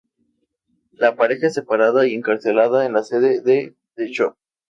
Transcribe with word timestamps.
La 0.93 1.15
pareja 1.15 1.45
es 1.45 1.53
separada 1.53 2.07
y 2.07 2.15
encarcelada 2.15 2.87
en 2.87 2.93
la 2.93 3.03
sede 3.03 3.41
de 3.43 3.75
the 3.93 4.07
Shop. 4.11 4.35